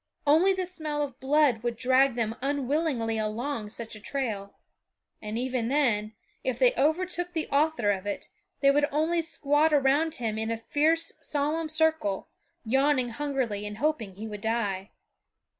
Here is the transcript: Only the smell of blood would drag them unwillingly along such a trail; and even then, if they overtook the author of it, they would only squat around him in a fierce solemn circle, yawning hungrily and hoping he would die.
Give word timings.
Only 0.25 0.51
the 0.51 0.65
smell 0.65 1.03
of 1.03 1.19
blood 1.19 1.61
would 1.61 1.77
drag 1.77 2.15
them 2.15 2.35
unwillingly 2.41 3.19
along 3.19 3.69
such 3.69 3.95
a 3.95 3.99
trail; 3.99 4.55
and 5.21 5.37
even 5.37 5.67
then, 5.67 6.13
if 6.43 6.57
they 6.57 6.73
overtook 6.73 7.33
the 7.33 7.47
author 7.49 7.91
of 7.91 8.07
it, 8.07 8.29
they 8.61 8.71
would 8.71 8.87
only 8.91 9.21
squat 9.21 9.71
around 9.71 10.15
him 10.15 10.39
in 10.39 10.49
a 10.49 10.57
fierce 10.57 11.13
solemn 11.21 11.69
circle, 11.69 12.29
yawning 12.65 13.09
hungrily 13.09 13.63
and 13.67 13.77
hoping 13.77 14.15
he 14.15 14.25
would 14.27 14.41
die. 14.41 14.89